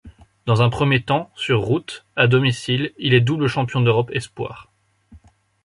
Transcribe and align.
Dans 0.47 0.63
un 0.63 0.69
premier 0.71 1.03
temps, 1.03 1.29
sur 1.35 1.61
route, 1.61 2.07
à 2.15 2.25
domicile, 2.25 2.91
il 2.97 3.13
est 3.13 3.21
double 3.21 3.47
champion 3.47 3.81
d'Europe 3.81 4.09
espoirs. 4.11 4.71